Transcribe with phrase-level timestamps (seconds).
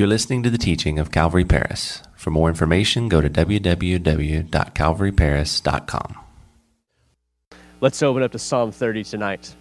[0.00, 2.02] You're listening to the teaching of Calvary Paris.
[2.16, 6.16] For more information, go to www.calvaryparis.com.
[7.82, 9.54] Let's open up to Psalm 30 tonight.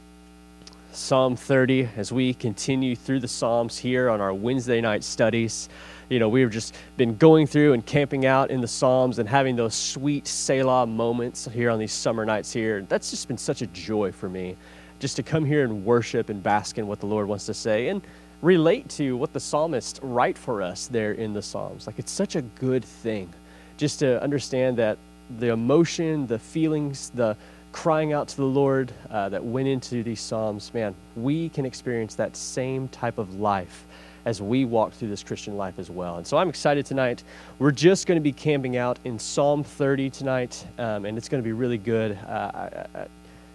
[0.93, 5.67] Psalm 30, as we continue through the Psalms here on our Wednesday night studies.
[6.07, 9.57] You know, we've just been going through and camping out in the Psalms and having
[9.57, 12.85] those sweet Selah moments here on these summer nights here.
[12.87, 14.55] That's just been such a joy for me,
[14.99, 17.89] just to come here and worship and bask in what the Lord wants to say.
[17.89, 18.01] And
[18.41, 21.87] relate to what the psalmists write for us there in the Psalms.
[21.87, 23.33] Like it's such a good thing
[23.77, 24.97] just to understand that
[25.39, 27.35] the emotion, the feelings, the
[27.71, 32.15] crying out to the Lord uh, that went into these Psalms, man, we can experience
[32.15, 33.85] that same type of life
[34.25, 36.17] as we walk through this Christian life as well.
[36.17, 37.23] And so I'm excited tonight.
[37.57, 41.41] We're just going to be camping out in Psalm 30 tonight, um, and it's going
[41.41, 42.17] to be really good.
[42.27, 43.07] Uh, I,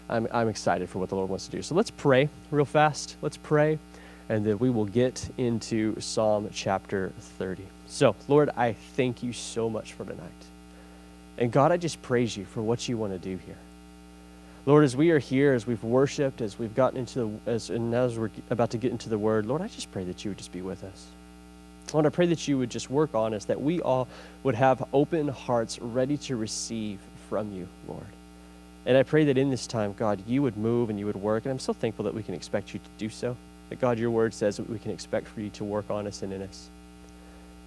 [0.08, 1.62] I'm, I'm excited for what the Lord wants to do.
[1.62, 3.16] So let's pray real fast.
[3.20, 3.78] Let's pray
[4.28, 7.64] and then we will get into Psalm chapter 30.
[7.86, 10.30] So, Lord, I thank you so much for tonight.
[11.36, 13.56] And God, I just praise you for what you want to do here.
[14.66, 17.94] Lord, as we are here, as we've worshiped, as we've gotten into the, as, and
[17.94, 20.38] as we're about to get into the word, Lord, I just pray that you would
[20.38, 21.06] just be with us.
[21.92, 24.08] Lord, I pray that you would just work on us, that we all
[24.42, 28.06] would have open hearts ready to receive from you, Lord.
[28.86, 31.44] And I pray that in this time, God, you would move and you would work.
[31.44, 33.36] And I'm so thankful that we can expect you to do so.
[33.70, 36.22] That God, your word says that we can expect for you to work on us
[36.22, 36.68] and in us.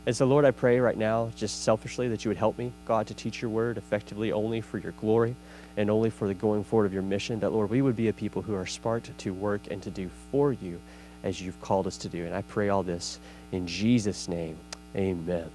[0.06, 3.08] And so, Lord, I pray right now, just selfishly, that you would help me, God,
[3.08, 5.36] to teach your word effectively only for your glory
[5.76, 7.42] and only for the going forward of your mission.
[7.42, 10.10] That, Lord, we would be a people who are smart to work and to do
[10.32, 10.80] for you
[11.24, 12.26] as you've called us to do.
[12.26, 13.20] And I pray all this
[13.52, 14.56] in Jesus' name.
[14.96, 15.50] Amen.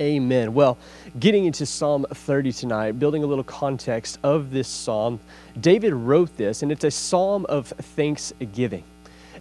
[0.00, 0.54] Amen.
[0.54, 0.78] Well,
[1.18, 5.20] getting into Psalm 30 tonight, building a little context of this psalm,
[5.60, 8.84] David wrote this, and it's a psalm of thanksgiving.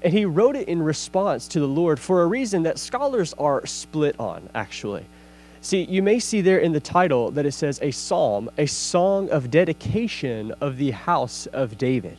[0.02, 3.66] And he wrote it in response to the Lord for a reason that scholars are
[3.66, 5.05] split on, actually.
[5.61, 9.29] See, you may see there in the title that it says a psalm, a song
[9.29, 12.17] of dedication of the house of David.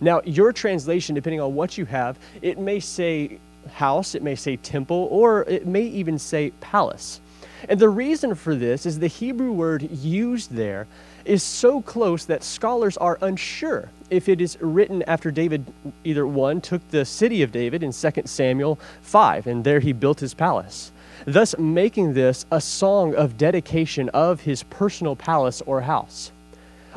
[0.00, 3.40] Now, your translation, depending on what you have, it may say
[3.72, 7.20] house, it may say temple, or it may even say palace.
[7.68, 10.86] And the reason for this is the Hebrew word used there
[11.24, 15.64] is so close that scholars are unsure if it is written after David,
[16.04, 20.20] either one, took the city of David in 2 Samuel 5, and there he built
[20.20, 20.92] his palace,
[21.24, 26.30] thus making this a song of dedication of his personal palace or house.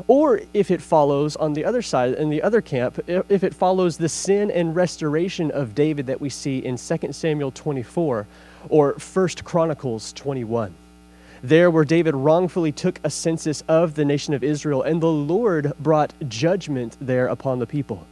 [0.07, 3.97] Or if it follows on the other side, in the other camp, if it follows
[3.97, 8.27] the sin and restoration of David that we see in 2 Samuel 24
[8.67, 10.73] or 1 Chronicles 21
[11.41, 15.73] there where David wrongfully took a census of the nation of Israel, and the Lord
[15.79, 18.05] brought judgment there upon the people.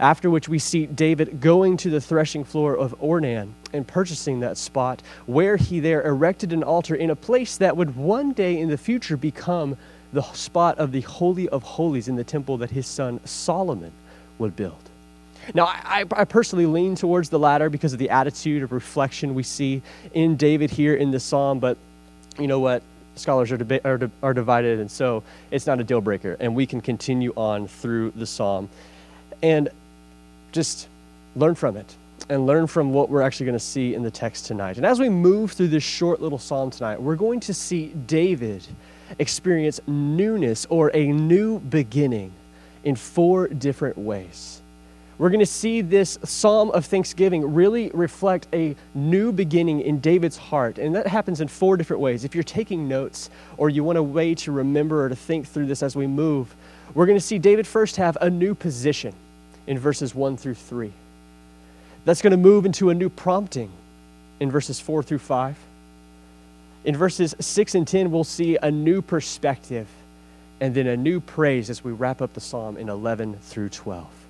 [0.00, 4.56] After which we see David going to the threshing floor of Ornan and purchasing that
[4.56, 8.68] spot, where he there erected an altar in a place that would one day in
[8.68, 9.76] the future become
[10.12, 13.92] the spot of the Holy of Holies in the temple that his son Solomon
[14.38, 14.83] would build.
[15.52, 19.42] Now, I, I, personally lean towards the latter because of the attitude of reflection we
[19.42, 19.82] see
[20.12, 21.76] in David here in the psalm, but
[22.38, 22.82] you know what?
[23.16, 26.66] Scholars are, deba- are, are divided, and so it's not a deal breaker, and we
[26.66, 28.68] can continue on through the psalm
[29.42, 29.68] and
[30.52, 30.88] just
[31.36, 31.96] learn from it
[32.28, 34.76] and learn from what we're actually going to see in the text tonight.
[34.76, 38.66] And as we move through this short little psalm tonight, we're going to see David
[39.18, 42.32] experience newness or a new beginning
[42.84, 44.62] in four different ways
[45.18, 50.36] we're going to see this psalm of thanksgiving really reflect a new beginning in David's
[50.36, 50.78] heart.
[50.78, 52.24] And that happens in four different ways.
[52.24, 55.66] If you're taking notes or you want a way to remember or to think through
[55.66, 56.54] this as we move,
[56.94, 59.14] we're going to see David first have a new position
[59.66, 60.92] in verses 1 through 3.
[62.04, 63.70] That's going to move into a new prompting
[64.40, 65.56] in verses 4 through 5.
[66.84, 69.86] In verses 6 and 10, we'll see a new perspective
[70.60, 74.23] and then a new praise as we wrap up the psalm in 11 through 12.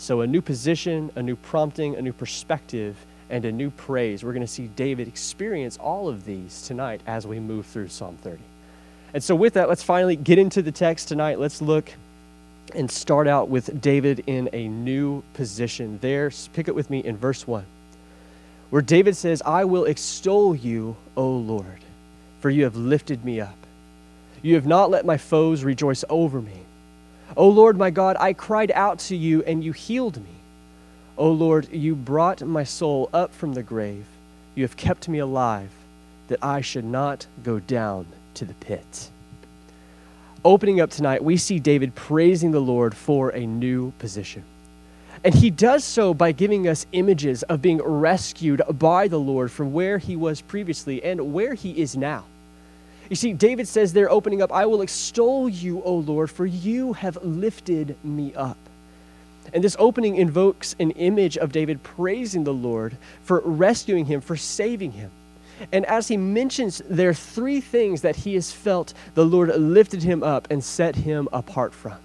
[0.00, 2.96] So, a new position, a new prompting, a new perspective,
[3.30, 4.22] and a new praise.
[4.22, 8.16] We're going to see David experience all of these tonight as we move through Psalm
[8.22, 8.38] 30.
[9.12, 11.40] And so, with that, let's finally get into the text tonight.
[11.40, 11.92] Let's look
[12.76, 15.98] and start out with David in a new position.
[16.00, 17.64] There, pick it with me in verse 1,
[18.70, 21.80] where David says, I will extol you, O Lord,
[22.38, 23.56] for you have lifted me up.
[24.42, 26.60] You have not let my foes rejoice over me.
[27.36, 30.30] O Lord my God, I cried out to you and you healed me.
[31.16, 34.06] O Lord, you brought my soul up from the grave.
[34.54, 35.70] You have kept me alive
[36.28, 39.10] that I should not go down to the pit.
[40.44, 44.44] Opening up tonight, we see David praising the Lord for a new position.
[45.24, 49.72] And he does so by giving us images of being rescued by the Lord from
[49.72, 52.24] where he was previously and where he is now.
[53.08, 56.92] You see, David says there, opening up, I will extol you, O Lord, for you
[56.92, 58.58] have lifted me up.
[59.54, 64.36] And this opening invokes an image of David praising the Lord for rescuing him, for
[64.36, 65.10] saving him.
[65.72, 70.02] And as he mentions, there are three things that he has felt the Lord lifted
[70.02, 71.96] him up and set him apart from.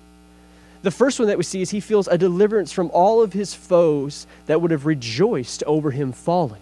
[0.84, 3.54] The first one that we see is he feels a deliverance from all of his
[3.54, 6.62] foes that would have rejoiced over him falling.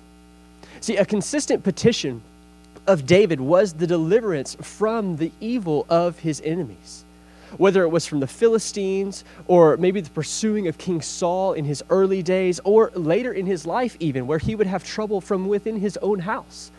[0.80, 2.22] See, a consistent petition
[2.88, 7.06] of David was the deliverance from the evil of his enemies.
[7.57, 11.83] Whether it was from the Philistines, or maybe the pursuing of King Saul in his
[11.89, 15.80] early days, or later in his life, even, where he would have trouble from within
[15.80, 16.72] his own house,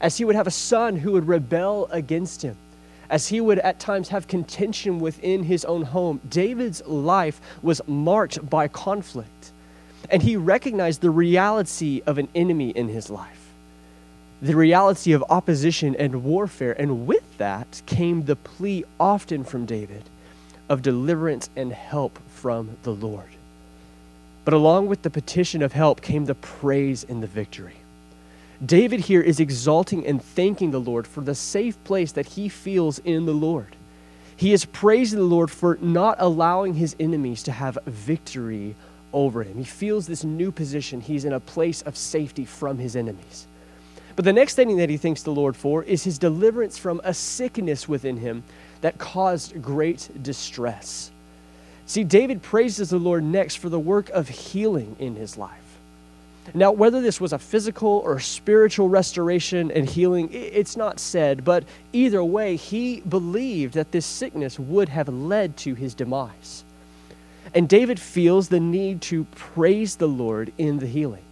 [0.00, 2.56] as he would have a son who would rebel against him,
[3.08, 6.20] as he would at times have contention within his own home.
[6.28, 9.52] David's life was marked by conflict,
[10.10, 13.37] and he recognized the reality of an enemy in his life
[14.40, 16.78] the reality of opposition and warfare.
[16.80, 20.04] And with that came the plea often from David
[20.68, 23.28] of deliverance and help from the Lord.
[24.44, 27.76] But along with the petition of help came the praise and the victory.
[28.64, 32.98] David here is exalting and thanking the Lord for the safe place that he feels
[33.00, 33.76] in the Lord.
[34.36, 38.74] He is praising the Lord for not allowing his enemies to have victory
[39.12, 39.58] over him.
[39.58, 41.00] He feels this new position.
[41.00, 43.46] He's in a place of safety from his enemies.
[44.18, 47.14] But the next thing that he thanks the Lord for is his deliverance from a
[47.14, 48.42] sickness within him
[48.80, 51.12] that caused great distress.
[51.86, 55.78] See, David praises the Lord next for the work of healing in his life.
[56.52, 61.62] Now, whether this was a physical or spiritual restoration and healing, it's not said, but
[61.92, 66.64] either way, he believed that this sickness would have led to his demise.
[67.54, 71.22] And David feels the need to praise the Lord in the healing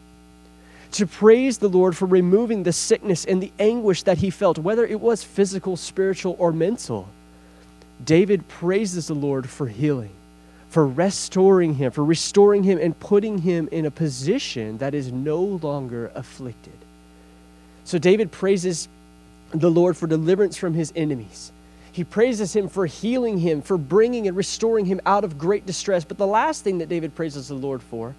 [0.97, 4.87] to praise the Lord for removing the sickness and the anguish that he felt, whether
[4.87, 7.09] it was physical, spiritual, or mental.
[8.03, 10.13] David praises the Lord for healing,
[10.71, 15.43] for restoring him, for restoring him and putting him in a position that is no
[15.43, 16.77] longer afflicted.
[17.85, 18.89] So David praises
[19.51, 21.53] the Lord for deliverance from his enemies.
[21.93, 26.05] He praises him for healing him, for bringing and restoring him out of great distress.
[26.05, 28.15] But the last thing that David praises the Lord for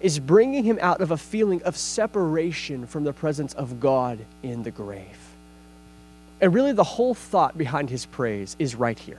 [0.00, 4.62] is bringing him out of a feeling of separation from the presence of God in
[4.62, 5.18] the grave.
[6.40, 9.18] And really, the whole thought behind his praise is right here.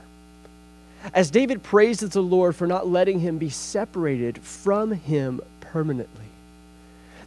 [1.14, 6.24] As David praises the Lord for not letting him be separated from him permanently,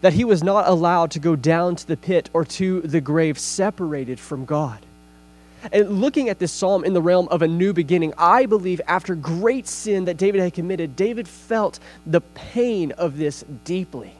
[0.01, 3.39] that he was not allowed to go down to the pit or to the grave
[3.39, 4.79] separated from God.
[5.71, 9.15] And looking at this psalm in the realm of a new beginning, I believe after
[9.15, 14.13] great sin that David had committed, David felt the pain of this deeply.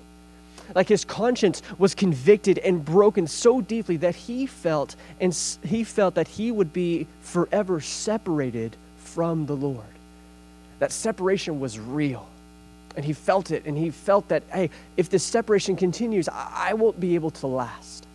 [0.73, 6.15] Like his conscience was convicted and broken so deeply that he felt and he felt
[6.15, 9.85] that he would be forever separated from the Lord.
[10.79, 12.27] That separation was real.
[12.95, 16.99] And he felt it, and he felt that, hey, if this separation continues, I won't
[16.99, 18.05] be able to last.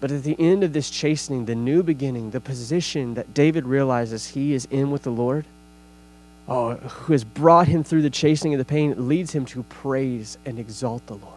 [0.00, 4.28] But at the end of this chastening, the new beginning, the position that David realizes
[4.28, 5.44] he is in with the Lord,
[6.48, 10.38] oh, who has brought him through the chastening and the pain, leads him to praise
[10.46, 11.34] and exalt the Lord.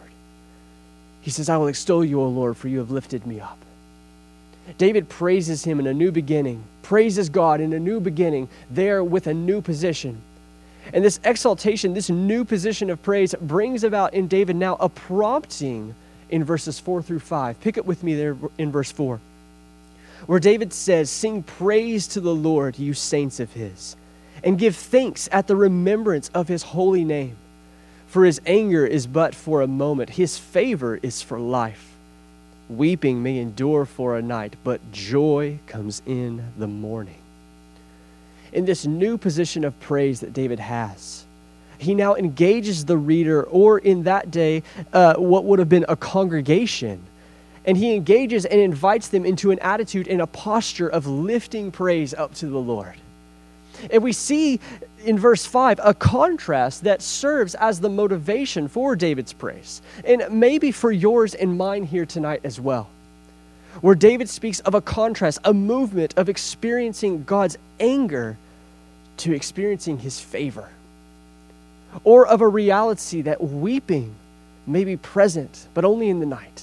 [1.20, 3.58] He says, I will extol you, O Lord, for you have lifted me up.
[4.78, 9.26] David praises him in a new beginning, praises God in a new beginning, there with
[9.26, 10.20] a new position.
[10.92, 15.94] And this exaltation, this new position of praise, brings about in David now a prompting
[16.34, 17.60] in verses 4 through 5.
[17.60, 19.20] Pick it with me there in verse 4,
[20.26, 23.94] where David says, Sing praise to the Lord, you saints of his,
[24.42, 27.36] and give thanks at the remembrance of his holy name.
[28.08, 31.92] For his anger is but for a moment, his favor is for life.
[32.68, 37.20] Weeping may endure for a night, but joy comes in the morning.
[38.52, 41.26] In this new position of praise that David has,
[41.78, 44.62] he now engages the reader, or in that day,
[44.92, 47.02] uh, what would have been a congregation.
[47.64, 52.12] And he engages and invites them into an attitude and a posture of lifting praise
[52.12, 52.94] up to the Lord.
[53.90, 54.60] And we see
[55.04, 60.70] in verse 5 a contrast that serves as the motivation for David's praise, and maybe
[60.70, 62.88] for yours and mine here tonight as well.
[63.80, 68.36] Where David speaks of a contrast, a movement of experiencing God's anger
[69.18, 70.68] to experiencing his favor
[72.02, 74.14] or of a reality that weeping
[74.66, 76.62] may be present, but only in the night,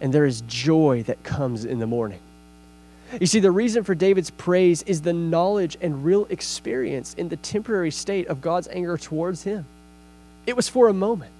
[0.00, 2.20] and there is joy that comes in the morning.
[3.18, 7.36] You see, the reason for David's praise is the knowledge and real experience in the
[7.36, 9.64] temporary state of God's anger towards him.
[10.46, 11.32] It was for a moment.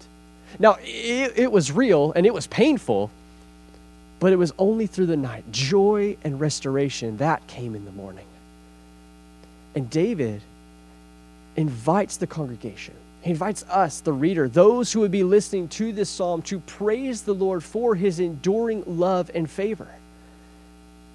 [0.59, 3.11] Now, it, it was real and it was painful,
[4.19, 5.45] but it was only through the night.
[5.53, 8.27] Joy and restoration, that came in the morning.
[9.77, 10.43] And David
[11.61, 16.09] invites the congregation, he invites us, the reader, those who would be listening to this
[16.09, 19.89] psalm, to praise the Lord for his enduring love and favor.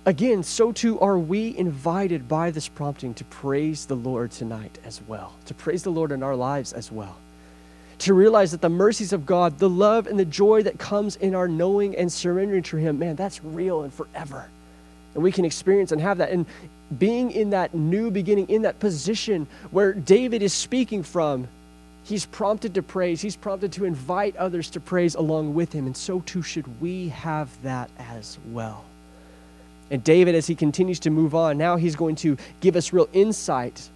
[0.06, 5.02] Again, so too are we invited by this prompting to praise the Lord tonight as
[5.08, 7.18] well, to praise the Lord in our lives as well.
[8.00, 11.34] To realize that the mercies of God, the love and the joy that comes in
[11.34, 14.48] our knowing and surrendering to Him, man, that's real and forever.
[15.16, 16.30] And we can experience and have that.
[16.30, 16.46] And
[17.00, 21.48] being in that new beginning, in that position where David is speaking from,
[22.04, 23.22] he's prompted to praise.
[23.22, 25.88] He's prompted to invite others to praise along with him.
[25.88, 28.86] And so too should we have that as well.
[29.90, 33.10] And David, as he continues to move on, now he's going to give us real
[33.14, 33.90] insight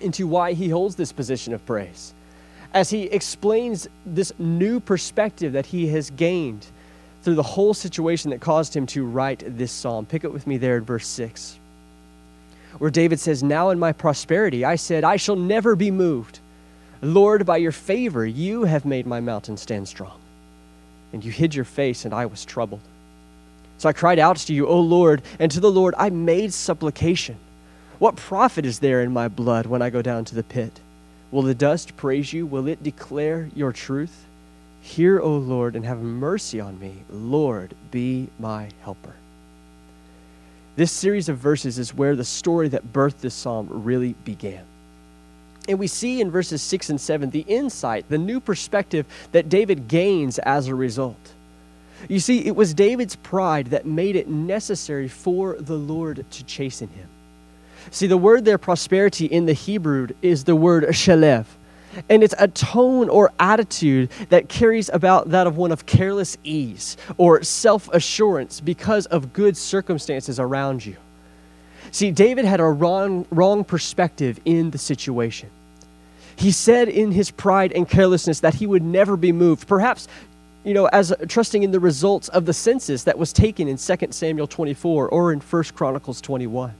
[0.00, 2.14] into why he holds this position of praise.
[2.74, 6.66] As he explains this new perspective that he has gained
[7.26, 10.06] through the whole situation that caused him to write this psalm.
[10.06, 11.58] Pick it with me there in verse 6,
[12.78, 16.38] where David says, Now in my prosperity I said, I shall never be moved.
[17.02, 20.20] Lord, by your favor you have made my mountain stand strong.
[21.12, 22.82] And you hid your face, and I was troubled.
[23.78, 27.38] So I cried out to you, O Lord, and to the Lord I made supplication.
[27.98, 30.78] What profit is there in my blood when I go down to the pit?
[31.32, 32.46] Will the dust praise you?
[32.46, 34.25] Will it declare your truth?
[34.86, 36.94] Hear, O Lord, and have mercy on me.
[37.10, 39.14] Lord, be my helper.
[40.76, 44.64] This series of verses is where the story that birthed this psalm really began.
[45.68, 49.88] And we see in verses 6 and 7 the insight, the new perspective that David
[49.88, 51.32] gains as a result.
[52.08, 56.88] You see, it was David's pride that made it necessary for the Lord to chasten
[56.90, 57.08] him.
[57.90, 61.46] See, the word there, prosperity, in the Hebrew is the word shalev.
[62.08, 66.96] And it's a tone or attitude that carries about that of one of careless ease
[67.16, 70.96] or self assurance because of good circumstances around you.
[71.90, 75.50] See, David had a wrong, wrong perspective in the situation.
[76.36, 79.66] He said in his pride and carelessness that he would never be moved.
[79.66, 80.08] Perhaps
[80.66, 83.96] you know, as trusting in the results of the census that was taken in 2
[84.10, 86.74] Samuel 24 or in 1 Chronicles 21.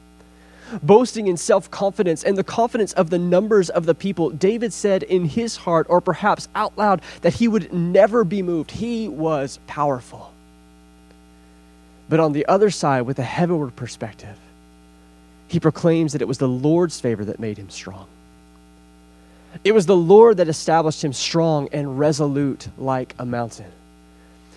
[0.82, 5.02] Boasting in self confidence and the confidence of the numbers of the people, David said
[5.02, 8.70] in his heart, or perhaps out loud, that he would never be moved.
[8.70, 10.32] He was powerful.
[12.08, 14.38] But on the other side, with a heavenward perspective,
[15.49, 18.06] he proclaims that it was the Lord's favor that made him strong.
[19.64, 23.70] It was the Lord that established him strong and resolute like a mountain.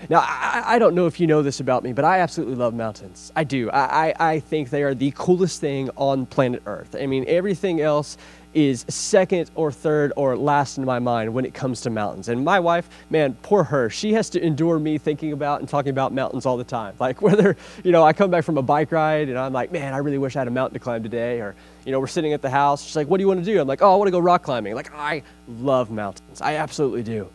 [0.07, 2.73] Now, I, I, don't know if you know this about me, but I absolutely love
[2.73, 3.31] mountains.
[3.35, 3.69] I do.
[3.71, 6.95] I, I, I think they are the coolest thing on planet Earth.
[6.97, 8.17] I mean, everything else
[8.53, 12.29] is second or third or last in my mind when it comes to mountains.
[12.29, 13.89] And my wife, man, poor her.
[13.89, 16.95] She has to endure me thinking about and talking about mountains all the time.
[16.99, 19.93] Like whether, you know, I come back from a bike ride and I'm like, man,
[19.93, 21.39] I really wish I had a mountain to climb today.
[21.39, 22.83] Or, you know, we're sitting at the house.
[22.83, 23.59] She's like, what do you want to do?
[23.59, 24.75] I'm like, oh, I want to go rock climbing.
[24.75, 26.41] Like, I love mountains.
[26.41, 27.29] I absolutely do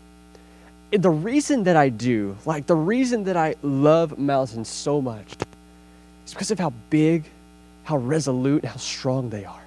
[0.97, 5.35] the reason that I do, like the reason that I love mountains so much,
[6.27, 7.25] is because of how big,
[7.85, 9.63] how resolute, how strong they are.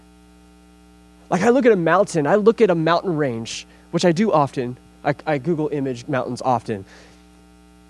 [1.30, 4.32] Like I look at a mountain, I look at a mountain range, which I do
[4.32, 4.78] often.
[5.04, 6.86] I, I Google image mountains often.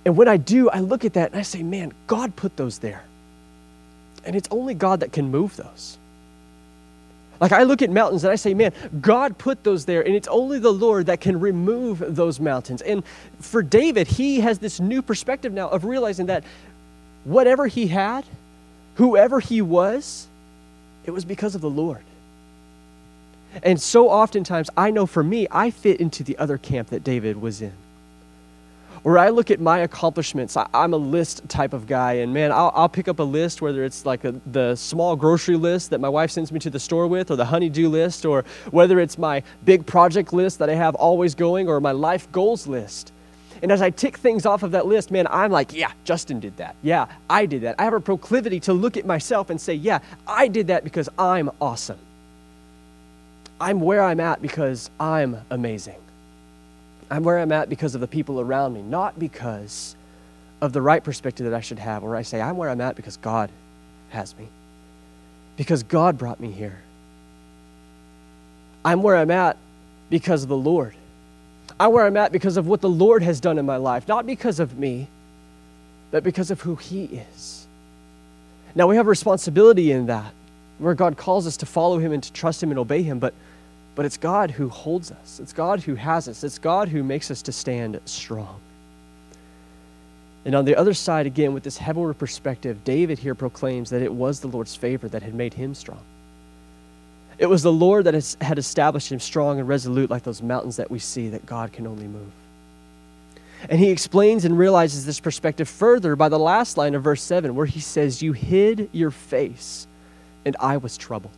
[0.06, 2.80] And when I do, I look at that and I say, man, God put those
[2.80, 3.04] there.
[4.24, 5.98] And it's only God that can move those.
[7.40, 10.28] Like I look at mountains and I say, man, God put those there, and it's
[10.28, 12.82] only the Lord that can remove those mountains.
[12.82, 13.04] And
[13.40, 16.44] for David, he has this new perspective now of realizing that
[17.24, 18.26] whatever he had,
[18.96, 20.28] whoever he was,
[21.06, 22.04] it was because of the Lord.
[23.64, 27.42] And so oftentimes, I know for me, I fit into the other camp that David
[27.42, 27.74] was in
[29.08, 32.52] where I look at my accomplishments, I, am a list type of guy, and man,
[32.52, 36.02] I'll, I'll pick up a list, whether it's like a, the small grocery list that
[36.02, 39.18] my wife sends me to the store with, or the honeydew list, or whether it's
[39.18, 43.14] my big project list that I have always going, or my life goals list.
[43.62, 46.58] And as I tick things off of that list, man, I'm like, yeah, Justin did
[46.58, 46.76] that.
[46.84, 47.76] Yeah, I did that.
[47.80, 51.08] I have a proclivity to look at myself and say, yeah, I did that because
[51.18, 52.00] I'm awesome.
[53.62, 56.02] I'm where I'm at because I'm amazing.
[57.10, 59.96] I'm where I'm at because of the people around me, not because
[60.62, 62.96] of the right perspective that I should have, where I say, I'm where I'm at
[62.96, 63.50] because God
[64.10, 64.48] has me,
[65.56, 66.80] because God brought me here.
[68.84, 69.58] I'm where I'm at
[70.10, 70.96] because of the Lord.
[71.80, 74.26] I'm where I'm at because of what the Lord has done in my life, not
[74.26, 75.08] because of me,
[76.12, 77.68] but because of who He is.
[78.76, 80.34] Now, we have responsibility in that,
[80.80, 83.34] where God calls us to follow Him and to trust Him and obey Him, but
[83.98, 85.40] but it's God who holds us.
[85.42, 86.44] It's God who has us.
[86.44, 88.60] It's God who makes us to stand strong.
[90.46, 94.14] And on the other side, again, with this heavenward perspective, David here proclaims that it
[94.14, 96.04] was the Lord's favor that had made him strong.
[97.40, 100.76] It was the Lord that has, had established him strong and resolute, like those mountains
[100.76, 102.32] that we see that God can only move.
[103.68, 107.56] And he explains and realizes this perspective further by the last line of verse 7,
[107.56, 109.88] where he says, You hid your face,
[110.46, 111.34] and I was troubled.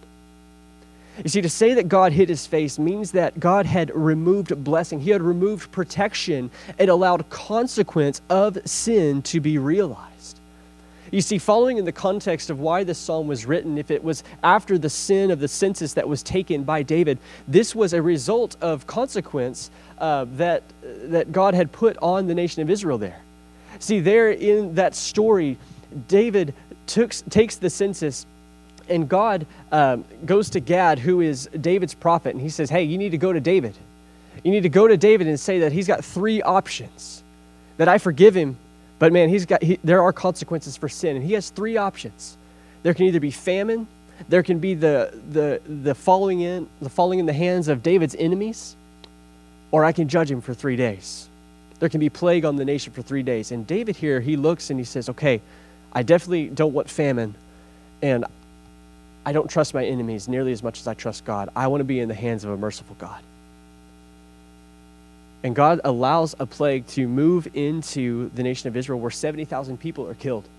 [1.23, 4.99] You see, to say that God hid his face means that God had removed blessing,
[4.99, 10.39] he had removed protection, and allowed consequence of sin to be realized.
[11.11, 14.23] You see, following in the context of why this psalm was written, if it was
[14.43, 18.55] after the sin of the census that was taken by David, this was a result
[18.61, 23.21] of consequence uh, that, that God had put on the nation of Israel there.
[23.79, 25.57] See, there in that story,
[26.07, 26.53] David
[26.85, 28.27] took, takes the census
[28.89, 32.97] and God um, goes to Gad, who is David's prophet, and he says, Hey, you
[32.97, 33.75] need to go to David.
[34.43, 37.23] You need to go to David and say that he's got three options.
[37.77, 38.57] That I forgive him,
[38.99, 41.15] but man, he's got, he, there are consequences for sin.
[41.15, 42.37] And he has three options.
[42.83, 43.87] There can either be famine,
[44.27, 48.15] there can be the, the, the, following in, the falling in the hands of David's
[48.15, 48.75] enemies,
[49.71, 51.29] or I can judge him for three days.
[51.79, 53.53] There can be plague on the nation for three days.
[53.53, 55.41] And David here, he looks and he says, Okay,
[55.93, 57.35] I definitely don't want famine,
[58.01, 58.25] and
[59.29, 61.49] I don't trust my enemies nearly as much as I trust God.
[61.55, 63.21] I want to be in the hands of a merciful God.
[65.43, 70.07] And God allows a plague to move into the nation of Israel where 70,000 people
[70.07, 70.49] are killed.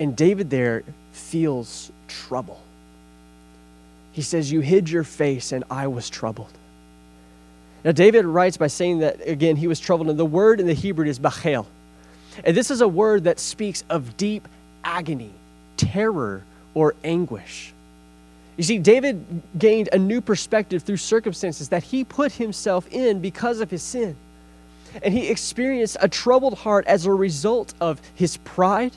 [0.00, 2.62] And David there feels trouble.
[4.12, 6.52] He says, You hid your face, and I was troubled.
[7.84, 10.08] Now, David writes by saying that, again, he was troubled.
[10.08, 11.66] And the word in the Hebrew is bachel.
[12.42, 14.48] And this is a word that speaks of deep
[14.82, 15.34] agony
[15.78, 16.44] terror
[16.74, 17.72] or anguish.
[18.58, 19.24] You see, David
[19.56, 24.16] gained a new perspective through circumstances that he put himself in because of his sin.
[25.02, 28.92] And he experienced a troubled heart as a result of his pride,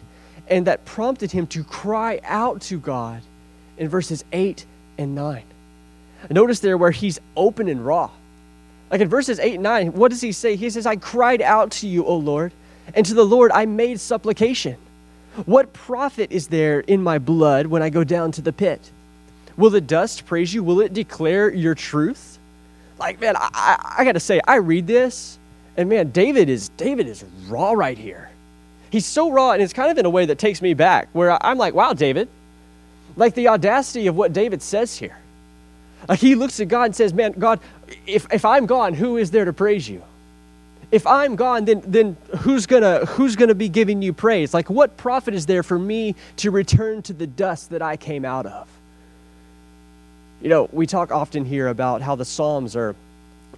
[0.48, 3.22] and that prompted him to cry out to God
[3.78, 4.66] in verses 8
[4.98, 5.44] and 9.
[6.30, 8.10] Notice there where he's open and raw.
[8.90, 10.56] Like in verses 8 and 9, what does he say?
[10.56, 12.52] He says, I cried out to you, O Lord,
[12.94, 14.78] and to the Lord I made supplication.
[15.46, 18.92] What profit is there in my blood when I go down to the pit?
[19.58, 20.64] Will the dust praise you?
[20.64, 22.40] Will it declare your truth?
[23.00, 25.40] Like, man, I, I, I got to say, I read this,
[25.78, 28.30] and man, David is David is raw right here.
[28.90, 31.44] He's so raw, and it's kind of in a way that takes me back, where
[31.44, 32.28] I'm like, wow, David,
[33.16, 35.18] like the audacity of what David says here.
[36.10, 37.60] Like he looks at God and says, man, God,
[38.06, 40.04] if, if I'm gone, who is there to praise you?
[40.92, 44.54] If I'm gone, then, then who's gonna who's gonna be giving you praise?
[44.54, 48.26] Like what profit is there for me to return to the dust that I came
[48.26, 48.68] out of?
[50.42, 52.96] You know, we talk often here about how the Psalms are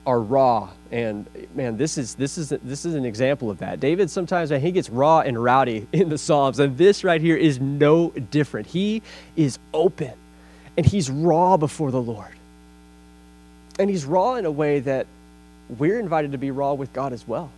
[0.06, 4.10] are raw and man this is this is this is an example of that david
[4.10, 7.62] sometimes man, he gets raw and rowdy in the psalms and this right here is
[7.62, 9.02] no different he
[9.38, 10.12] is open
[10.76, 12.36] and he's raw before the lord
[13.80, 15.08] and he's raw in a way that
[15.69, 17.49] we're invited to be raw with God as well.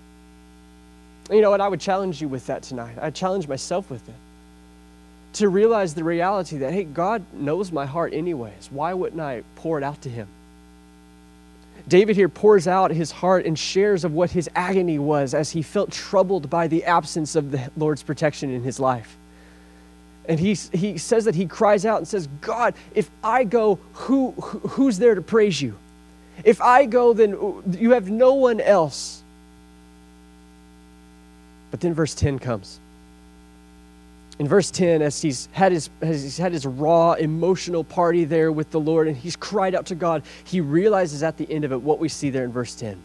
[1.32, 2.98] You know, and I would challenge you with that tonight.
[3.02, 4.16] I challenge myself with it.
[5.34, 8.70] To realize the reality that, hey, God knows my heart anyways.
[8.72, 10.28] Why wouldn't I pour it out to Him?
[11.88, 15.62] David here pours out his heart and shares of what his agony was as he
[15.62, 19.18] felt troubled by the absence of the Lord's protection in his life.
[20.28, 24.32] And he, he says that he cries out and says, God, if I go, who,
[24.32, 25.78] who's there to praise you?
[26.44, 27.32] If I go, then
[27.80, 29.24] you have no one else.
[31.72, 32.80] But then verse 10 comes.
[34.38, 38.52] In verse 10, as he's had his, as he's had his raw emotional party there
[38.52, 41.72] with the Lord and he's cried out to God, he realizes at the end of
[41.72, 43.02] it what we see there in verse 10.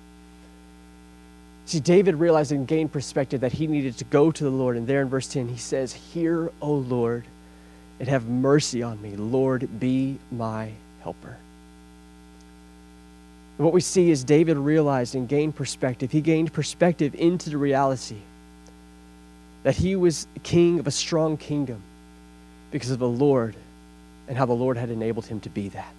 [1.67, 4.77] See, David realized and gained perspective that he needed to go to the Lord.
[4.77, 7.25] And there in verse 10, he says, Hear, O Lord,
[8.01, 9.15] and have mercy on me.
[9.15, 11.37] Lord, be my helper.
[13.61, 16.11] And what we see is David realized and gained perspective.
[16.11, 18.17] He gained perspective into the reality
[19.65, 21.83] that he was king of a strong kingdom
[22.71, 23.55] because of the Lord
[24.29, 25.93] and how the Lord had enabled him to be that.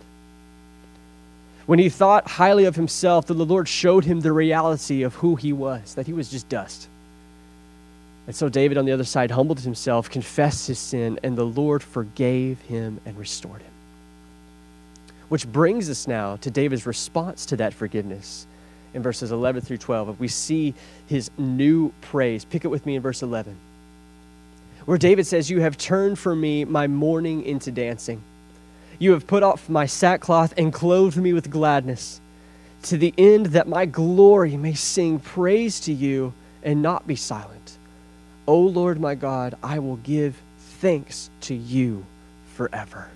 [1.68, 5.54] When he thought highly of himself, the Lord showed him the reality of who he
[5.54, 6.88] was, that he was just dust.
[8.26, 11.84] And so David, on the other side, humbled himself, confessed his sin, and the Lord
[11.84, 13.71] forgave him and restored him.
[15.32, 18.46] Which brings us now to David's response to that forgiveness
[18.94, 20.10] in verses 11 through 12.
[20.10, 20.74] If We see
[21.08, 22.44] his new praise.
[22.44, 23.56] Pick it with me in verse 11,
[24.84, 28.22] where David says, You have turned for me my mourning into dancing.
[29.00, 32.20] You have put off my sackcloth and clothed me with gladness,
[32.84, 37.78] to the end that my glory may sing praise to you and not be silent.
[38.46, 40.36] O Lord my God, I will give
[40.82, 42.06] thanks to you
[42.54, 43.08] forever.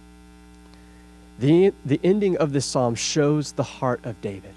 [1.40, 4.54] The, the ending of this psalm shows the heart of David.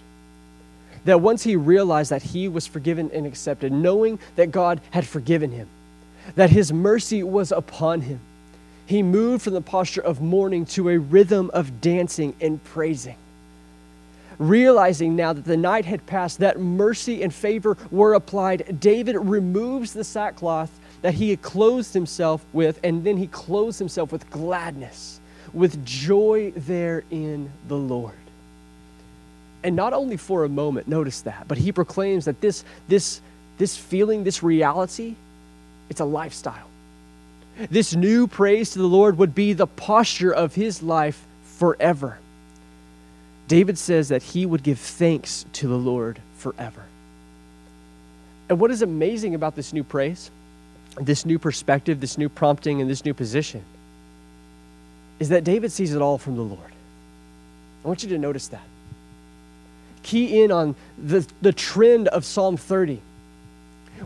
[1.04, 5.50] That once he realized that he was forgiven and accepted, knowing that God had forgiven
[5.50, 5.68] him,
[6.34, 8.20] that his mercy was upon him,
[8.86, 13.16] he moved from the posture of mourning to a rhythm of dancing and praising.
[14.38, 19.92] Realizing now that the night had passed, that mercy and favor were applied, David removes
[19.92, 20.70] the sackcloth
[21.02, 25.17] that he had clothed himself with, and then he clothes himself with gladness,
[25.52, 28.14] with joy there in the Lord.
[29.62, 33.20] And not only for a moment, notice that, but he proclaims that this, this,
[33.58, 35.16] this feeling, this reality,
[35.90, 36.68] it's a lifestyle.
[37.70, 42.18] This new praise to the Lord would be the posture of his life forever.
[43.48, 46.84] David says that he would give thanks to the Lord forever.
[48.48, 50.30] And what is amazing about this new praise,
[51.00, 53.64] this new perspective, this new prompting, and this new position
[55.18, 56.72] is that David sees it all from the Lord.
[57.84, 58.62] I want you to notice that.
[60.02, 63.02] Key in on the, the trend of Psalm 30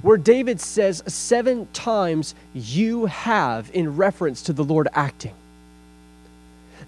[0.00, 5.34] where David says seven times, You have, in reference to the Lord acting.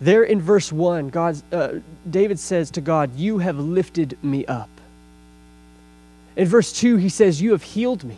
[0.00, 1.74] There in verse 1, God, uh,
[2.08, 4.70] David says to God, You have lifted me up.
[6.36, 8.16] In verse 2, he says, You have healed me.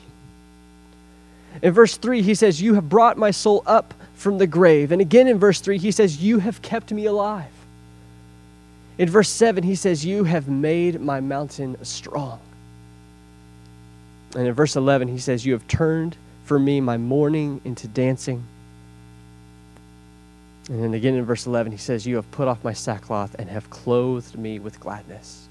[1.63, 4.91] In verse 3, he says, You have brought my soul up from the grave.
[4.91, 7.53] And again in verse 3, he says, You have kept me alive.
[8.99, 12.41] In verse 7, he says, You have made my mountain strong.
[14.35, 18.43] And in verse 11, he says, You have turned for me my mourning into dancing.
[20.69, 23.49] And then again in verse 11, he says, You have put off my sackcloth and
[23.51, 25.49] have clothed me with gladness.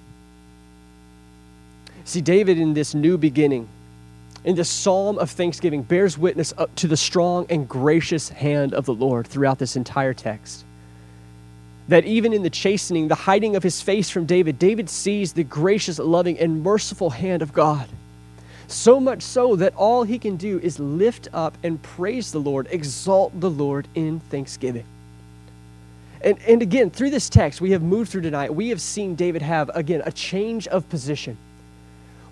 [2.03, 3.67] See, David in this new beginning,
[4.45, 8.93] in this psalm of thanksgiving, bears witness to the strong and gracious hand of the
[8.93, 10.63] Lord throughout this entire text.
[11.87, 15.43] That even in the chastening, the hiding of his face from David, David sees the
[15.43, 17.89] gracious, loving, and merciful hand of God.
[18.67, 22.67] So much so that all he can do is lift up and praise the Lord,
[22.69, 24.85] exalt the Lord in thanksgiving.
[26.21, 29.41] And, and again, through this text we have moved through tonight, we have seen David
[29.41, 31.35] have, again, a change of position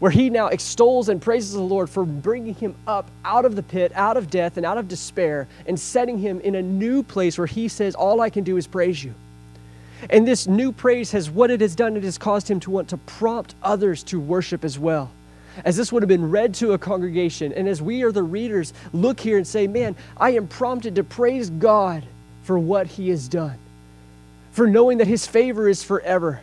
[0.04, 3.64] where he now extols and praises the Lord for bringing him up out of the
[3.64, 7.38] pit, out of death, and out of despair, and setting him in a new place
[7.38, 9.14] where he says, All I can do is praise you.
[10.10, 12.90] And this new praise has what it has done, it has caused him to want
[12.90, 15.10] to prompt others to worship as well
[15.64, 18.74] as this would have been read to a congregation, and as we are the readers,
[18.92, 22.04] look here and say, Man, I am prompted to praise God
[22.44, 23.58] for what He has done,
[24.52, 26.42] for knowing that His favor is forever,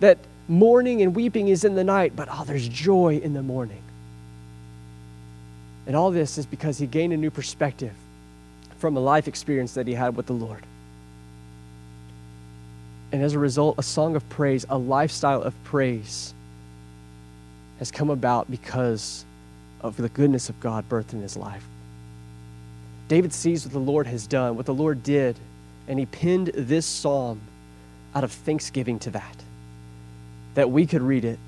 [0.00, 3.82] that mourning and weeping is in the night, but oh, there's joy in the morning.
[5.86, 7.92] And all this is because he gained a new perspective
[8.78, 10.64] from a life experience that he had with the Lord.
[13.12, 16.34] And as a result, a song of praise, a lifestyle of praise
[17.78, 19.24] has come about because
[19.80, 21.64] of the goodness of God birthed in his life.
[23.08, 25.36] David sees what the Lord has done, what the Lord did,
[25.86, 27.40] and he pinned this psalm
[28.14, 29.36] out of thanksgiving to that,
[30.54, 31.38] that we could read it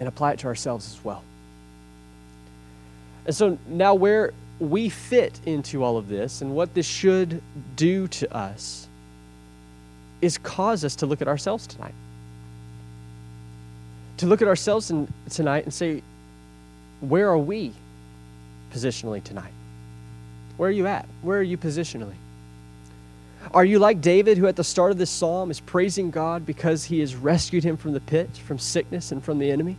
[0.00, 1.22] and apply it to ourselves as well.
[3.26, 7.42] And so now, where we fit into all of this and what this should
[7.76, 8.88] do to us
[10.20, 11.94] is cause us to look at ourselves tonight
[14.18, 16.02] to look at ourselves in, tonight and say,
[17.00, 17.72] where are we
[18.72, 19.52] positionally tonight?
[20.56, 21.08] Where are you at?
[21.22, 22.16] Where are you positionally?
[23.52, 26.84] Are you like David, who at the start of this psalm is praising God because
[26.84, 29.76] he has rescued him from the pit, from sickness, and from the enemy?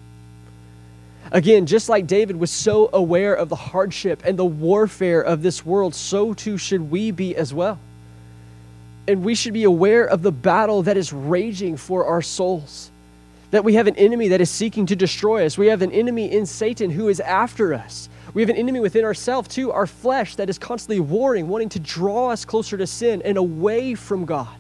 [1.32, 5.63] Again, just like David was so aware of the hardship and the warfare of this
[5.65, 7.79] world, so too should we be as well.
[9.08, 12.91] And we should be aware of the battle that is raging for our souls
[13.51, 15.58] that we have an enemy that is seeking to destroy us.
[15.58, 18.10] We have an enemy in Satan who is after us.
[18.33, 21.79] We have an enemy within ourselves, too, our flesh, that is constantly warring, wanting to
[21.79, 24.55] draw us closer to sin and away from God.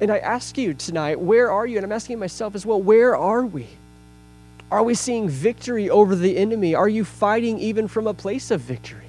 [0.00, 1.76] And I ask you tonight, where are you?
[1.76, 3.66] And I'm asking myself as well, where are we?
[4.70, 6.74] Are we seeing victory over the enemy?
[6.74, 9.00] Are you fighting even from a place of victory?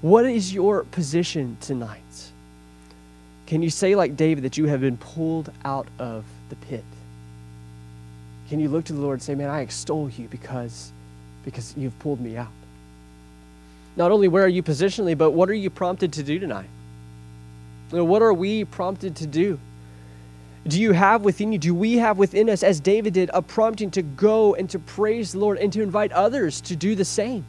[0.00, 2.00] What is your position tonight?
[3.46, 6.84] Can you say, like David, that you have been pulled out of the pit?
[8.48, 10.92] Can you look to the Lord and say, Man, I extol you because,
[11.44, 12.50] because you've pulled me out?
[13.96, 16.68] Not only where are you positionally, but what are you prompted to do tonight?
[17.90, 19.58] What are we prompted to do?
[20.66, 23.90] Do you have within you, do we have within us, as David did, a prompting
[23.92, 27.44] to go and to praise the Lord and to invite others to do the same?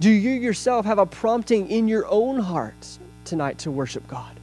[0.00, 4.37] Do you yourself have a prompting in your own heart tonight to worship God?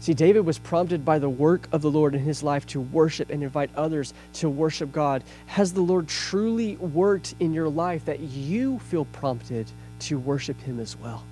[0.00, 3.30] See, David was prompted by the work of the Lord in his life to worship
[3.30, 5.24] and invite others to worship God.
[5.46, 9.66] Has the Lord truly worked in your life that you feel prompted
[10.00, 11.24] to worship Him as well?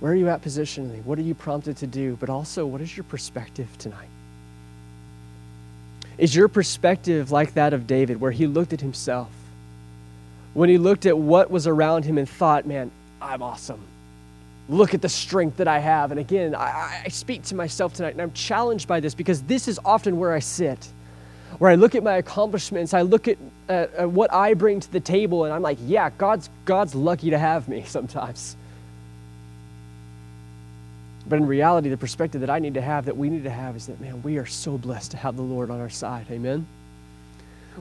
[0.00, 1.04] Where are you at positionally?
[1.04, 2.16] What are you prompted to do?
[2.20, 4.08] But also, what is your perspective tonight?
[6.18, 9.30] Is your perspective like that of David, where he looked at himself?
[10.54, 13.80] When he looked at what was around him and thought, man, I'm awesome.
[14.68, 16.10] Look at the strength that I have.
[16.10, 19.66] And again, I, I speak to myself tonight, and I'm challenged by this because this
[19.68, 20.88] is often where I sit
[21.58, 25.00] where I look at my accomplishments, I look at, at, what I bring to the
[25.00, 28.56] table, and I'm like, yeah, God's, God's lucky to have me sometimes.
[31.28, 33.76] But in reality, the perspective that I need to have, that we need to have,
[33.76, 36.26] is that, man, we are so blessed to have the Lord on our side.
[36.30, 36.66] Amen?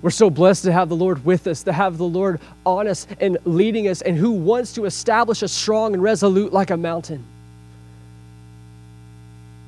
[0.02, 3.08] We're so blessed to have the Lord with us, to have the Lord on us
[3.20, 7.24] and leading us, and who wants to establish us strong and resolute like a mountain.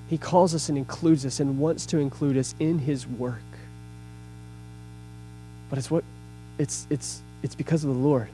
[0.10, 3.42] He calls us and includes us and wants to include us in His work.
[5.70, 6.04] But it's what
[6.58, 8.28] it's it's it's because of the Lord.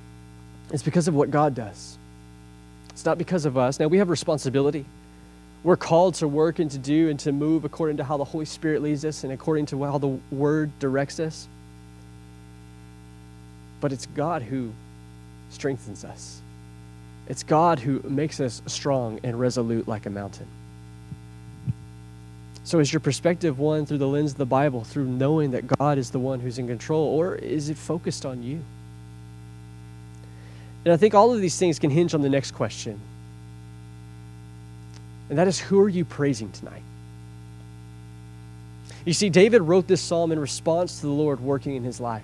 [0.71, 1.97] It's because of what God does.
[2.89, 3.79] It's not because of us.
[3.79, 4.85] Now we have responsibility.
[5.63, 8.45] We're called to work and to do and to move according to how the Holy
[8.45, 11.47] Spirit leads us and according to how the Word directs us.
[13.85, 14.71] But it's God who
[15.51, 16.41] strengthens us.
[17.29, 20.47] It's God who makes us strong and resolute like a mountain.
[22.63, 25.99] So, is your perspective one through the lens of the Bible, through knowing that God
[25.99, 28.59] is the one who's in control, or is it focused on you?
[30.83, 32.99] And I think all of these things can hinge on the next question
[35.29, 36.81] and that is who are you praising tonight?
[39.05, 42.23] You see, David wrote this psalm in response to the Lord working in his life.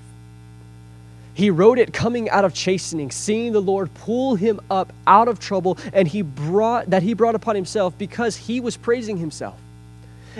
[1.33, 5.39] He wrote it coming out of chastening, seeing the Lord pull him up out of
[5.39, 9.57] trouble, and he brought that he brought upon himself because he was praising himself.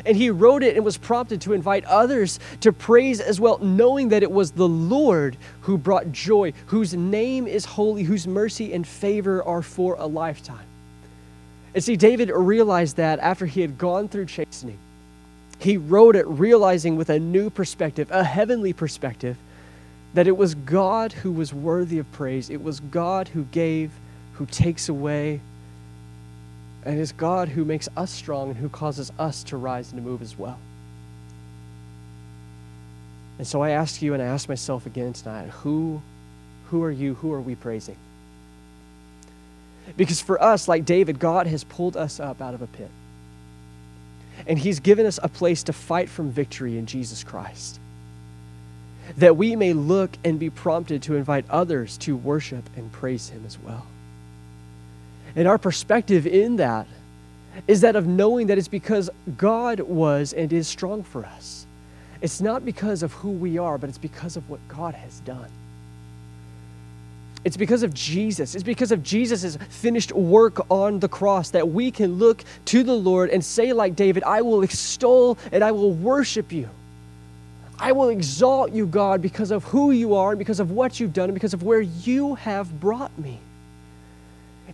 [0.05, 4.09] And he wrote it and was prompted to invite others to praise as well, knowing
[4.09, 8.87] that it was the Lord who brought joy, whose name is holy, whose mercy and
[8.87, 10.65] favor are for a lifetime.
[11.73, 14.77] And see, David realized that after he had gone through chastening.
[15.59, 19.37] He wrote it realizing with a new perspective, a heavenly perspective,
[20.13, 22.49] that it was God who was worthy of praise.
[22.49, 23.91] It was God who gave,
[24.33, 25.39] who takes away,
[26.83, 30.07] and it's God who makes us strong and who causes us to rise and to
[30.07, 30.59] move as well.
[33.37, 36.01] And so I ask you and I ask myself again tonight who,
[36.69, 37.15] who are you?
[37.15, 37.97] Who are we praising?
[39.97, 42.89] Because for us, like David, God has pulled us up out of a pit.
[44.47, 47.80] And He's given us a place to fight from victory in Jesus Christ.
[49.17, 53.43] That we may look and be prompted to invite others to worship and praise Him
[53.45, 53.85] as well.
[55.35, 56.87] And our perspective in that
[57.67, 61.65] is that of knowing that it's because God was and is strong for us.
[62.21, 65.49] It's not because of who we are, but it's because of what God has done.
[67.43, 68.53] It's because of Jesus.
[68.53, 72.93] It's because of Jesus' finished work on the cross that we can look to the
[72.93, 76.69] Lord and say, like David, I will extol and I will worship you.
[77.81, 81.13] I will exalt you, God, because of who you are and because of what you've
[81.13, 83.39] done and because of where you have brought me.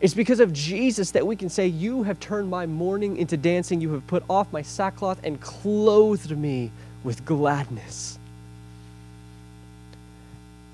[0.02, 3.80] It's because of Jesus that we can say, You have turned my mourning into dancing.
[3.80, 6.70] You have put off my sackcloth and clothed me
[7.06, 8.20] with gladness.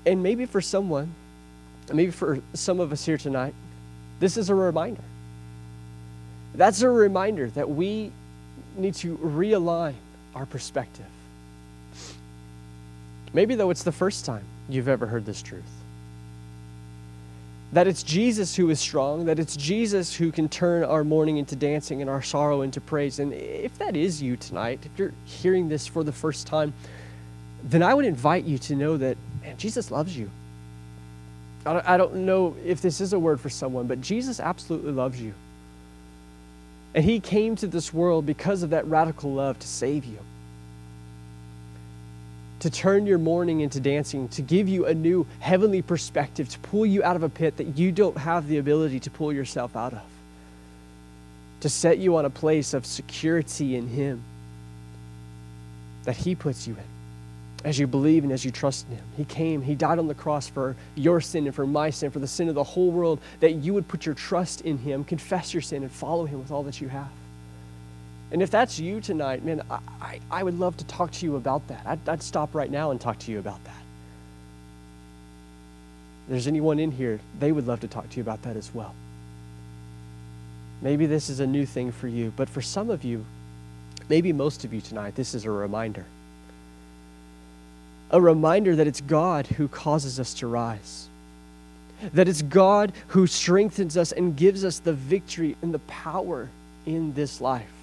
[0.04, 1.14] And maybe for someone,
[1.92, 3.54] maybe for some of us here tonight,
[4.18, 5.04] this is a reminder.
[6.56, 8.10] That's a reminder that we
[8.76, 9.94] need to realign
[10.34, 11.06] our perspective.
[13.34, 15.62] Maybe, though, it's the first time you've ever heard this truth.
[17.72, 21.56] That it's Jesus who is strong, that it's Jesus who can turn our mourning into
[21.56, 23.18] dancing and our sorrow into praise.
[23.18, 26.72] And if that is you tonight, if you're hearing this for the first time,
[27.64, 30.30] then I would invite you to know that man, Jesus loves you.
[31.66, 35.32] I don't know if this is a word for someone, but Jesus absolutely loves you.
[36.94, 40.18] And he came to this world because of that radical love to save you,
[42.64, 46.86] to turn your mourning into dancing, to give you a new heavenly perspective, to pull
[46.86, 49.92] you out of a pit that you don't have the ability to pull yourself out
[49.92, 50.00] of,
[51.60, 54.22] to set you on a place of security in him
[56.04, 56.84] that he puts you in.
[57.66, 59.04] as you believe and as you trust in Him.
[59.18, 62.18] He came, He died on the cross for your sin and for my sin, for
[62.18, 65.52] the sin of the whole world, that you would put your trust in Him, confess
[65.52, 67.10] your sin, and follow Him with all that you have.
[68.32, 71.36] And if that's you tonight, man, I, I, I would love to talk to you
[71.36, 71.82] about that.
[71.86, 73.82] I'd, I'd stop right now and talk to you about that.
[76.24, 78.74] If there's anyone in here, they would love to talk to you about that as
[78.74, 78.94] well.
[80.82, 83.24] Maybe this is a new thing for you, but for some of you,
[84.08, 86.04] maybe most of you tonight, this is a reminder
[88.14, 91.08] a reminder that it's God who causes us to rise.
[92.12, 96.48] That it's God who strengthens us and gives us the victory and the power
[96.86, 97.73] in this life.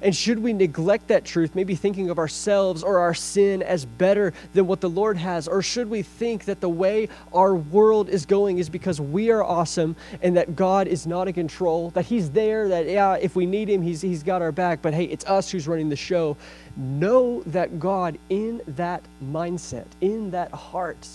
[0.00, 4.32] And should we neglect that truth, maybe thinking of ourselves or our sin as better
[4.54, 5.48] than what the Lord has?
[5.48, 9.42] Or should we think that the way our world is going is because we are
[9.42, 13.44] awesome and that God is not in control, that He's there, that, yeah, if we
[13.44, 16.36] need Him, He's, he's got our back, but hey, it's us who's running the show.
[16.76, 21.06] Know that God, in that mindset, in that heart,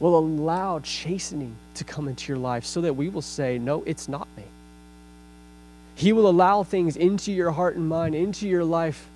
[0.00, 4.08] will allow chastening to come into your life so that we will say, No, it's
[4.08, 4.44] not me.
[5.94, 9.08] He will allow things into your heart and mind, into your life.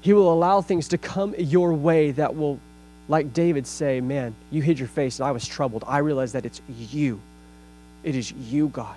[0.00, 2.58] He will allow things to come your way that will,
[3.08, 5.84] like David, say, Man, you hid your face and I was troubled.
[5.86, 7.20] I realize that it's you.
[8.02, 8.96] It is you, God,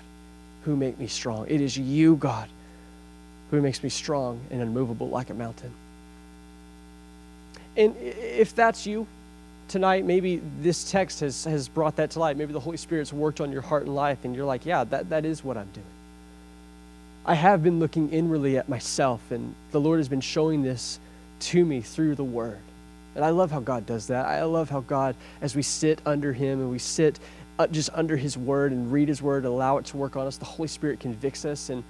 [0.64, 1.46] who make me strong.
[1.48, 2.48] It is you, God,
[3.50, 5.72] who makes me strong and unmovable like a mountain.
[7.76, 9.06] And if that's you
[9.68, 12.36] tonight, maybe this text has, has brought that to light.
[12.36, 15.10] Maybe the Holy Spirit's worked on your heart and life, and you're like, yeah, that,
[15.10, 15.86] that is what I'm doing.
[17.26, 20.98] I have been looking inwardly at myself, and the Lord has been showing this
[21.40, 22.58] to me through the Word.
[23.14, 24.26] And I love how God does that.
[24.26, 27.18] I love how God, as we sit under Him and we sit
[27.58, 30.36] uh, just under His Word and read His Word, allow it to work on us,
[30.36, 31.82] the Holy Spirit convicts us and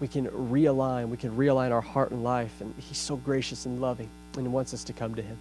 [0.00, 1.08] we can realign.
[1.08, 2.60] We can realign our heart and life.
[2.60, 5.38] And He's so gracious and loving and He wants us to come to Him.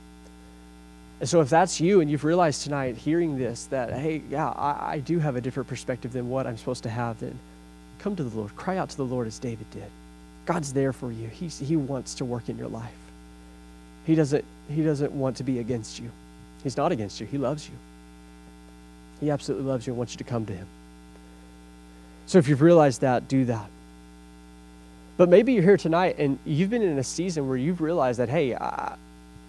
[1.19, 4.93] And so, if that's you and you've realized tonight, hearing this, that, hey, yeah, I,
[4.93, 7.37] I do have a different perspective than what I'm supposed to have, then
[8.03, 8.53] Come to the Lord.
[8.57, 9.89] Cry out to the Lord as David did.
[10.45, 11.29] God's there for you.
[11.29, 12.91] He's, he wants to work in your life.
[14.05, 16.11] He doesn't, he doesn't want to be against you.
[16.63, 17.27] He's not against you.
[17.27, 17.75] He loves you.
[19.21, 20.67] He absolutely loves you and wants you to come to him.
[22.25, 23.69] So if you've realized that, do that.
[25.15, 28.27] But maybe you're here tonight and you've been in a season where you've realized that,
[28.27, 28.97] hey, I,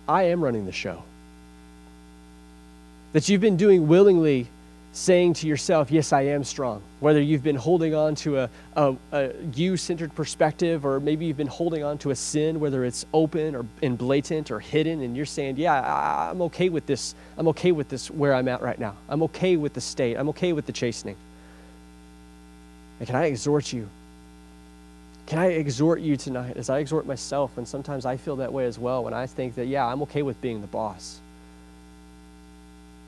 [0.07, 1.03] I am running the show.
[3.15, 4.47] That you've been doing willingly
[4.95, 6.81] saying to yourself, Yes, I am strong.
[7.01, 11.37] Whether you've been holding on to a, a, a you centered perspective, or maybe you've
[11.37, 15.17] been holding on to a sin, whether it's open or in blatant or hidden, and
[15.17, 17.15] you're saying, Yeah, I, I'm okay with this.
[17.37, 18.97] I'm okay with this where I'm at right now.
[19.09, 20.17] I'm okay with the state.
[20.17, 21.17] I'm okay with the chastening.
[23.01, 23.89] And can I exhort you?
[25.27, 27.59] Can I exhort you tonight as I exhort myself?
[27.59, 30.23] And sometimes I feel that way as well when I think that, yeah, I'm okay
[30.23, 31.19] with being the boss.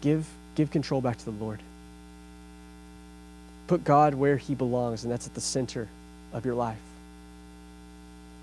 [0.01, 1.61] Give, give control back to the Lord.
[3.67, 5.89] Put God where He belongs, and that's at the center
[6.33, 6.79] of your life.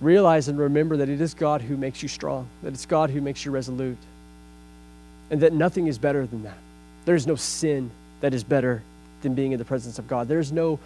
[0.02, 3.22] Realize and remember that it is God who makes you strong, that it's God who
[3.22, 3.98] makes you resolute,
[5.32, 6.58] and that nothing is better than that.
[7.06, 7.90] There's no sin
[8.22, 8.82] that is better
[9.22, 10.28] than being in the presence of God.
[10.28, 10.80] There's no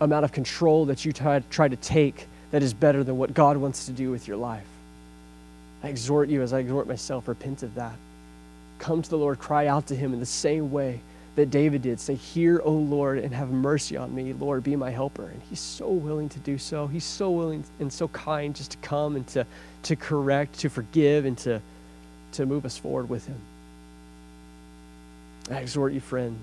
[0.00, 3.56] amount of control that you try, try to take that is better than what God
[3.56, 4.66] wants to do with your life.
[5.82, 7.94] I exhort you, as I exhort myself, repent of that.
[8.78, 11.00] Come to the Lord, cry out to Him in the same way
[11.34, 14.32] that David did say, Hear, O Lord, and have mercy on me.
[14.32, 15.24] Lord, be my helper.
[15.24, 16.86] And he's so willing to do so.
[16.86, 19.46] He's so willing and so kind just to come and to,
[19.84, 21.60] to correct, to forgive, and to,
[22.32, 23.38] to move us forward with him.
[25.50, 26.38] I exhort you, friend,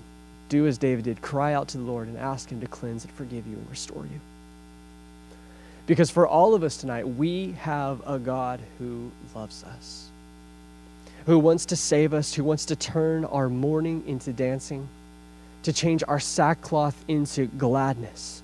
[0.48, 1.22] do as David did.
[1.22, 4.04] Cry out to the Lord and ask him to cleanse and forgive you and restore
[4.04, 4.20] you.
[5.86, 10.09] Because for all of us tonight, we have a God who loves us
[11.26, 14.88] who wants to save us, who wants to turn our mourning into dancing,
[15.62, 18.42] to change our sackcloth into gladness,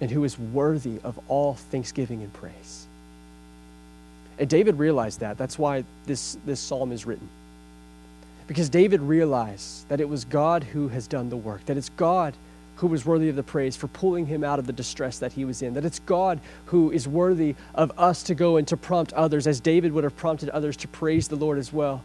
[0.00, 2.86] and who is worthy of all thanksgiving and praise.
[4.38, 5.38] And David realized that.
[5.38, 7.28] That's why this, this psalm is written.
[8.46, 12.34] Because David realized that it was God who has done the work, that it's God
[12.76, 15.44] who was worthy of the praise for pulling him out of the distress that he
[15.44, 15.74] was in.
[15.74, 19.60] That it's God who is worthy of us to go and to prompt others, as
[19.60, 22.02] David would have prompted others to praise the Lord as well.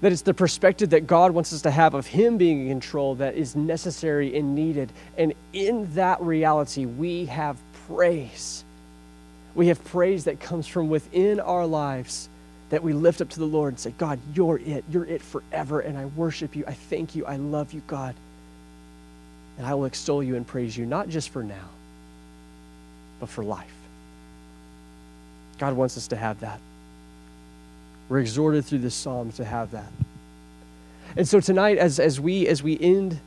[0.00, 3.14] That it's the perspective that God wants us to have of Him being in control
[3.16, 4.92] that is necessary and needed.
[5.16, 7.56] And in that reality, we have
[7.86, 8.64] praise.
[9.54, 12.28] We have praise that comes from within our lives
[12.70, 14.84] that we lift up to the Lord and say, God, you're it.
[14.90, 15.80] You're it forever.
[15.80, 16.64] And I worship you.
[16.66, 17.24] I thank you.
[17.24, 18.14] I love you, God.
[19.58, 21.68] And I will extol you and praise you, not just for now,
[23.20, 23.72] but for life.
[25.58, 26.60] God wants us to have that.
[28.08, 29.90] We're exhorted through this psalm to have that.
[31.16, 33.18] And so tonight, as, as, we, as we end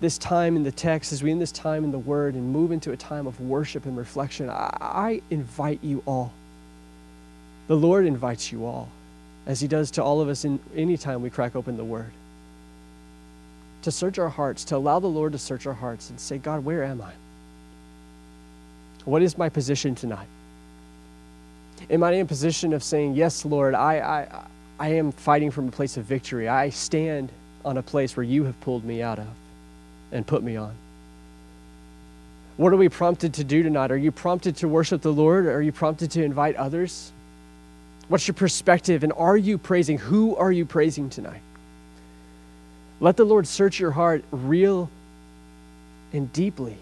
[0.00, 2.72] this time in the text, as we end this time in the Word and move
[2.72, 6.32] into a time of worship and reflection, I, I invite you all.
[7.68, 8.88] The Lord invites you all,
[9.46, 12.12] as He does to all of us in any time we crack open the Word,
[13.82, 16.64] to search our hearts, to allow the Lord to search our hearts and say, God,
[16.64, 17.12] where am I?
[19.04, 20.28] What is my position tonight?
[21.90, 24.44] Am I in a position of saying, Yes, Lord, I, I,
[24.78, 26.48] I am fighting from a place of victory.
[26.48, 27.30] I stand
[27.64, 29.28] on a place where you have pulled me out of
[30.12, 30.74] and put me on.
[32.56, 33.90] What are we prompted to do tonight?
[33.90, 35.46] Are you prompted to worship the Lord?
[35.46, 37.10] Are you prompted to invite others?
[38.08, 39.04] What's your perspective?
[39.04, 39.98] And are you praising?
[39.98, 41.40] Who are you praising tonight?
[43.02, 44.88] Let the Lord search your heart real
[46.12, 46.76] and deeply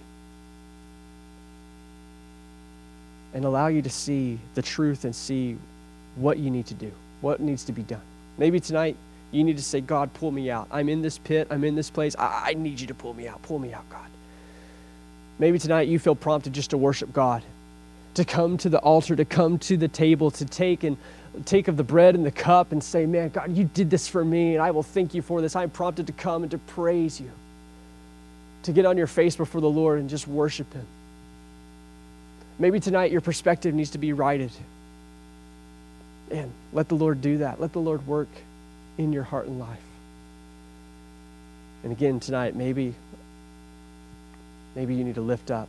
[3.32, 5.56] and allow you to see the truth and see
[6.16, 6.92] what you need to do,
[7.22, 8.02] what needs to be done.
[8.36, 8.96] Maybe tonight
[9.32, 10.68] you need to say, God, pull me out.
[10.70, 11.48] I'm in this pit.
[11.50, 12.14] I'm in this place.
[12.18, 13.40] I, I need you to pull me out.
[13.40, 14.10] Pull me out, God.
[15.38, 17.42] Maybe tonight you feel prompted just to worship God,
[18.12, 20.98] to come to the altar, to come to the table, to take and
[21.44, 24.24] take of the bread and the cup and say, Man, God, you did this for
[24.24, 25.56] me, and I will thank you for this.
[25.56, 27.30] I'm prompted to come and to praise you,
[28.64, 30.86] to get on your face before the Lord and just worship Him.
[32.58, 34.50] Maybe tonight your perspective needs to be righted.
[36.30, 37.60] And let the Lord do that.
[37.60, 38.28] Let the Lord work
[38.98, 39.78] in your heart and life.
[41.82, 42.94] And again, tonight, maybe,
[44.76, 45.68] maybe you need to lift up.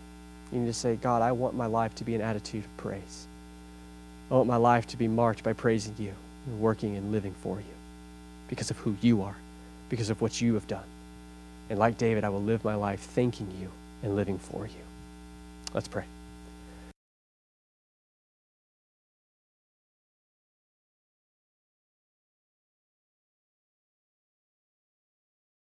[0.52, 3.26] You need to say, God, I want my life to be an attitude of praise.
[4.32, 6.14] I want my life to be marked by praising you
[6.48, 7.74] and working and living for you
[8.48, 9.36] because of who you are,
[9.90, 10.86] because of what you have done.
[11.70, 13.70] And like David, I will live my life thanking you
[14.02, 14.84] and living for you.
[15.74, 16.06] Let's pray.